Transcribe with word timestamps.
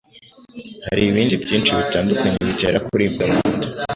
hari 0.85 1.01
n'ibindi 1.03 1.35
byinshi 1.43 1.71
bitandukanye 1.81 2.37
bitera 2.49 2.77
kuribwa 2.87 3.23
mu 3.31 3.39
nda 3.53 3.67